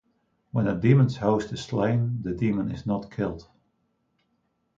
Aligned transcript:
When 0.51 0.67
a 0.67 0.73
demon's 0.75 1.17
host 1.17 1.53
is 1.53 1.61
slain, 1.63 2.23
the 2.23 2.33
demon 2.33 2.71
is 2.71 2.87
not 2.87 3.11
killed. 3.11 3.47